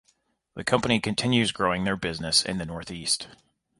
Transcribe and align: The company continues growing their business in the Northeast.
The 0.55 0.63
company 0.63 0.99
continues 0.99 1.51
growing 1.51 1.83
their 1.83 1.95
business 1.95 2.43
in 2.43 2.57
the 2.57 2.65
Northeast. 2.65 3.27